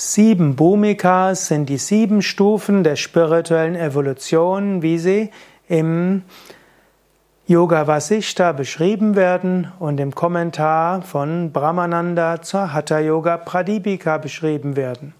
Sieben 0.00 0.54
Bhumikas 0.54 1.48
sind 1.48 1.68
die 1.68 1.76
sieben 1.76 2.22
Stufen 2.22 2.84
der 2.84 2.94
spirituellen 2.94 3.74
Evolution, 3.74 4.80
wie 4.80 4.96
sie 4.96 5.32
im 5.66 6.22
Yoga 7.48 7.88
Vasishta 7.88 8.52
beschrieben 8.52 9.16
werden 9.16 9.72
und 9.80 9.98
im 9.98 10.14
Kommentar 10.14 11.02
von 11.02 11.50
Brahmananda 11.50 12.42
zur 12.42 12.72
Hatha 12.72 13.00
Yoga 13.00 13.38
Pradipika 13.38 14.18
beschrieben 14.18 14.76
werden. 14.76 15.14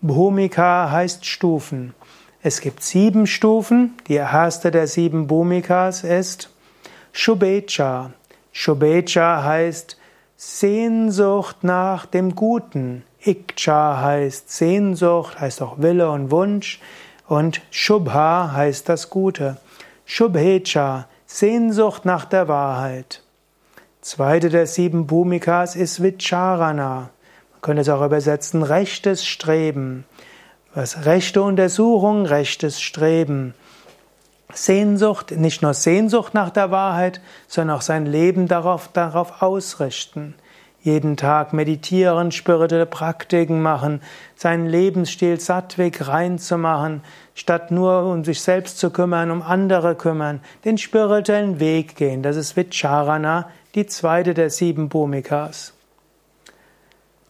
Bhumika 0.00 0.90
heißt 0.90 1.26
Stufen. 1.26 1.92
Es 2.40 2.62
gibt 2.62 2.82
sieben 2.82 3.26
Stufen. 3.26 3.92
Die 4.06 4.14
erste 4.14 4.70
der 4.70 4.86
sieben 4.86 5.26
Bhumikas 5.26 6.02
ist 6.02 6.48
Shubecha. 7.12 8.12
Shubecha 8.52 9.44
heißt 9.44 9.98
Sehnsucht 10.34 11.62
nach 11.62 12.06
dem 12.06 12.34
Guten. 12.34 13.04
Ikcha 13.20 14.00
heißt 14.00 14.50
Sehnsucht, 14.50 15.40
heißt 15.40 15.62
auch 15.62 15.78
Wille 15.78 16.10
und 16.10 16.30
Wunsch. 16.30 16.80
Und 17.26 17.60
Shubha 17.70 18.52
heißt 18.52 18.88
das 18.88 19.10
Gute. 19.10 19.58
Shubhecha, 20.06 21.06
Sehnsucht 21.26 22.04
nach 22.04 22.24
der 22.24 22.48
Wahrheit. 22.48 23.22
Zweite 24.00 24.48
der 24.48 24.66
sieben 24.66 25.06
Bhumikas 25.06 25.76
ist 25.76 26.02
Vicharana. 26.02 27.10
Man 27.52 27.60
könnte 27.60 27.82
es 27.82 27.88
auch 27.88 28.04
übersetzen, 28.04 28.62
rechtes 28.62 29.26
Streben. 29.26 30.04
Was 30.74 31.04
rechte 31.04 31.42
Untersuchung, 31.42 32.24
rechtes 32.24 32.80
Streben. 32.80 33.54
Sehnsucht, 34.54 35.32
nicht 35.32 35.60
nur 35.60 35.74
Sehnsucht 35.74 36.32
nach 36.32 36.50
der 36.50 36.70
Wahrheit, 36.70 37.20
sondern 37.48 37.76
auch 37.76 37.82
sein 37.82 38.06
Leben 38.06 38.48
darauf, 38.48 38.88
darauf 38.92 39.42
ausrichten. 39.42 40.34
Jeden 40.80 41.16
Tag 41.16 41.52
meditieren, 41.52 42.30
spirituelle 42.30 42.86
Praktiken 42.86 43.60
machen, 43.60 44.00
seinen 44.36 44.66
Lebensstil 44.66 45.40
sattweg 45.40 46.06
reinzumachen, 46.06 47.02
statt 47.34 47.70
nur 47.70 48.04
um 48.04 48.24
sich 48.24 48.40
selbst 48.40 48.78
zu 48.78 48.90
kümmern, 48.90 49.30
um 49.32 49.42
andere 49.42 49.96
kümmern, 49.96 50.40
den 50.64 50.78
spirituellen 50.78 51.58
Weg 51.58 51.96
gehen. 51.96 52.22
Das 52.22 52.36
ist 52.36 52.56
Vicharana, 52.56 53.50
die 53.74 53.86
zweite 53.86 54.34
der 54.34 54.50
sieben 54.50 54.88
Bhumikas. 54.88 55.74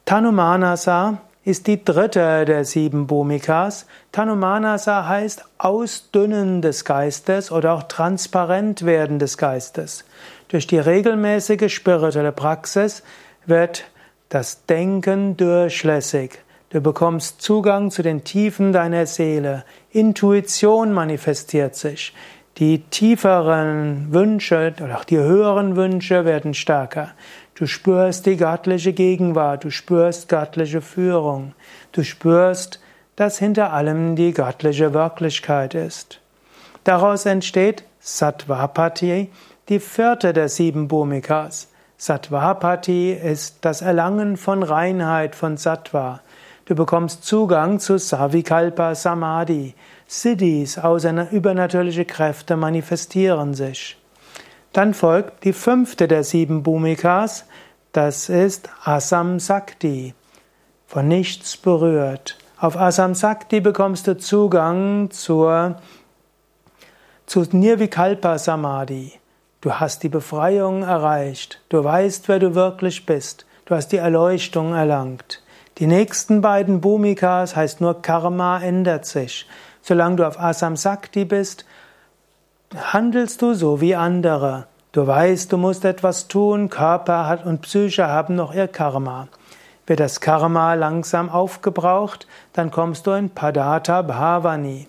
Tanumanasa 0.05 1.19
ist 1.45 1.67
die 1.67 1.83
dritte 1.83 2.45
der 2.45 2.67
sieben 2.67 3.07
Bhumikas. 3.07 3.87
Tanumanasa 4.13 5.09
heißt 5.09 5.45
Ausdünnen 5.57 6.61
des 6.61 6.85
Geistes 6.85 7.51
oder 7.51 7.73
auch 7.73 7.85
transparent 7.85 8.85
werden 8.85 9.19
des 9.19 9.39
Geistes. 9.39 10.05
Durch 10.49 10.67
die 10.67 10.79
regelmäßige 10.79 11.75
spirituelle 11.75 12.33
Praxis 12.33 13.03
wird 13.49 13.85
das 14.29 14.67
Denken 14.67 15.37
durchlässig. 15.37 16.39
Du 16.71 16.81
bekommst 16.81 17.41
Zugang 17.41 17.91
zu 17.91 18.03
den 18.03 18.25
Tiefen 18.25 18.73
deiner 18.73 19.07
Seele. 19.07 19.65
Intuition 19.91 20.93
manifestiert 20.93 21.75
sich. 21.75 22.13
Die 22.59 22.83
tieferen 22.83 24.13
Wünsche 24.13 24.75
oder 24.83 24.99
auch 24.99 25.05
die 25.05 25.17
höheren 25.17 25.77
Wünsche 25.77 26.25
werden 26.25 26.55
stärker. 26.55 27.13
Du 27.55 27.67
spürst 27.67 28.27
die 28.27 28.37
göttliche 28.37 28.93
Gegenwart, 28.93 29.65
du 29.65 29.71
spürst 29.71 30.29
göttliche 30.29 30.81
Führung, 30.81 31.55
du 31.93 32.05
spürst, 32.05 32.81
dass 33.17 33.39
hinter 33.39 33.73
allem 33.73 34.15
die 34.15 34.33
göttliche 34.33 34.93
Wirklichkeit 34.93 35.75
ist. 35.75 36.21
Daraus 36.85 37.27
entsteht 37.27 37.85
Sattvapati, 38.01 39.31
die 39.69 39.81
vierte 39.81 40.33
der 40.33 40.49
sieben 40.49 40.89
Bhumikas. 40.89 41.68
Sattvapati 42.01 43.13
ist 43.13 43.57
das 43.63 43.83
Erlangen 43.83 44.37
von 44.37 44.63
Reinheit, 44.63 45.35
von 45.35 45.57
Sattva. 45.57 46.21
Du 46.65 46.77
bekommst 46.77 47.25
Zugang 47.25 47.81
zu 47.81 47.99
Savikalpa 47.99 48.95
Samadhi. 48.95 49.75
Siddhis, 50.07 50.79
außer 50.79 51.33
übernatürliche 51.33 52.05
Kräfte 52.05 52.57
manifestieren 52.57 53.53
sich. 53.53 53.99
Dann 54.73 54.95
folgt 54.95 55.43
die 55.43 55.53
fünfte 55.53 56.07
der 56.07 56.23
sieben 56.23 56.63
Bhumikas, 56.63 57.47
das 57.91 58.29
ist 58.29 58.71
Asam 58.85 59.41
Sakti, 59.41 60.15
von 60.87 61.09
nichts 61.09 61.57
berührt. 61.57 62.39
Auf 62.61 62.77
Asam 62.77 63.15
Sakti 63.17 63.61
bekommst 63.61 64.07
du 64.07 64.17
Zugang 64.17 65.11
zur, 65.11 65.77
zu 67.27 67.45
Nirvikalpa 67.51 68.39
Samadhi. 68.39 69.15
Du 69.61 69.75
hast 69.75 70.05
die 70.05 70.09
Befreiung 70.09 70.85
erreicht. 70.85 71.61
Du 71.69 71.83
weißt, 71.83 72.29
wer 72.29 72.39
du 72.39 72.55
wirklich 72.55 73.07
bist. 73.07 73.45
Du 73.65 73.75
hast 73.75 73.89
die 73.89 73.97
Erleuchtung 73.97 74.73
erlangt. 74.73 75.43
Die 75.79 75.89
nächsten 75.89 76.41
beiden 76.41 76.81
Bhumikas 76.81 77.57
heißt 77.57 77.81
nur 77.81 78.01
Karma 78.01 78.61
ändert 78.61 79.05
sich. 79.05 79.49
Solange 79.83 80.17
du 80.17 80.27
auf 80.29 80.39
Asam 80.39 80.77
Sakti 80.77 81.25
bist, 81.25 81.65
handelst 82.77 83.43
du 83.43 83.55
so 83.55 83.81
wie 83.81 83.97
andere. 83.97 84.67
Du 84.93 85.07
weißt, 85.07 85.53
du 85.53 85.57
musst 85.57 85.85
etwas 85.85 86.29
tun, 86.29 86.69
Körper 86.69 87.41
und 87.45 87.63
Psyche 87.63 88.07
haben 88.07 88.37
noch 88.37 88.55
ihr 88.55 88.69
Karma. 88.69 89.27
Wird 89.89 89.99
das 89.99 90.21
Karma 90.21 90.75
langsam 90.75 91.31
aufgebraucht, 91.31 92.29
dann 92.53 92.71
kommst 92.71 93.09
du 93.09 93.11
in 93.11 93.31
Padata 93.31 94.03
Bhavani. 94.03 94.87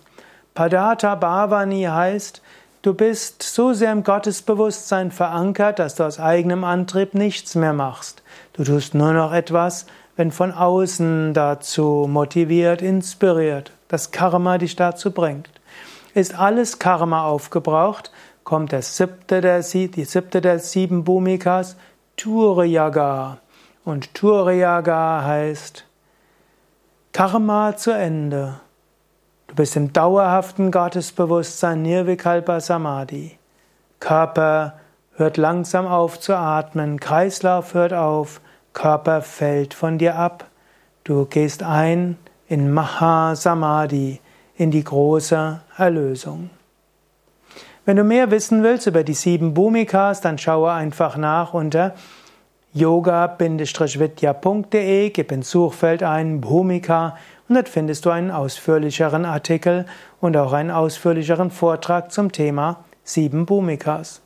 Padata 0.53 1.16
Bhavani 1.16 1.84
heißt, 1.84 2.41
du 2.82 2.94
bist 2.94 3.44
so 3.44 3.74
sehr 3.74 3.92
im 3.92 4.04
Gottesbewusstsein 4.04 5.12
verankert, 5.12 5.80
dass 5.80 5.96
du 5.96 6.04
aus 6.04 6.20
eigenem 6.20 6.64
Antrieb 6.64 7.14
nichts 7.14 7.56
mehr 7.56 7.74
machst. 7.74 8.24
Du 8.54 8.64
tust 8.64 8.94
nur 8.94 9.14
noch 9.14 9.34
etwas, 9.34 9.86
wenn 10.16 10.32
von 10.32 10.52
außen 10.52 11.34
dazu 11.34 12.06
motiviert, 12.10 12.82
inspiriert, 12.82 13.72
das 13.88 14.12
Karma 14.12 14.58
dich 14.58 14.76
dazu 14.76 15.12
bringt. 15.12 15.50
Ist 16.14 16.38
alles 16.38 16.80
Karma 16.80 17.26
aufgebraucht, 17.26 18.12
kommt 18.44 18.72
der 18.72 18.82
siebte 18.82 19.42
der, 19.42 19.62
die 19.62 20.06
siebte 20.06 20.42
der 20.42 20.60
sieben 20.60 21.04
Bhumikas, 21.04 21.78
Turiyaga. 22.18 23.38
Und 23.86 24.14
Turiyaga 24.14 25.24
heißt 25.24 25.86
Karma 27.14 27.78
zu 27.78 27.92
Ende. 27.92 28.60
Du 29.50 29.56
bist 29.56 29.76
im 29.76 29.92
dauerhaften 29.92 30.72
Gottesbewusstsein 30.72 31.82
Nirvikalpa 31.82 32.60
Samadhi. 32.60 33.40
Körper 34.00 34.76
hört 35.16 35.38
langsam 35.38 35.88
auf 35.88 36.20
zu 36.20 36.38
atmen, 36.38 37.00
Kreislauf 37.00 37.74
hört 37.74 37.94
auf, 37.94 38.42
Körper 38.74 39.24
fällt 39.24 39.74
von 39.74 39.98
dir 39.98 40.18
ab. 40.18 40.46
Du 41.04 41.26
gehst 41.26 41.64
ein 41.64 42.20
in 42.48 42.72
Maha 42.72 43.36
Samadhi, 43.36 44.22
in 44.56 44.70
die 44.70 44.84
große 44.84 45.62
Erlösung. 45.76 46.52
Wenn 47.86 47.98
du 47.98 48.04
mehr 48.04 48.30
wissen 48.30 48.62
willst 48.62 48.86
über 48.86 49.04
die 49.04 49.16
sieben 49.16 49.56
Bhumikas, 49.56 50.22
dann 50.22 50.38
schaue 50.38 50.72
einfach 50.72 51.18
nach 51.18 51.56
unter 51.56 51.96
yoga-vidya.de, 52.74 54.20
gib 55.10 55.31
ins 55.31 55.50
Suchfeld 55.50 56.04
ein 56.04 56.40
Bhumika 56.40 57.18
und 57.50 57.56
dort 57.56 57.68
findest 57.68 58.06
du 58.06 58.12
einen 58.12 58.30
ausführlicheren 58.30 59.26
Artikel 59.26 59.86
und 60.22 60.38
auch 60.38 60.54
einen 60.54 60.70
ausführlicheren 60.70 61.50
Vortrag 61.50 62.12
zum 62.12 62.32
Thema 62.32 62.86
sieben 63.04 63.48
Bhumikas. 63.48 64.22